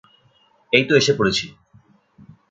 এইতো 0.73 0.93
এসে 0.95 1.13
পড়েছি। 1.17 1.45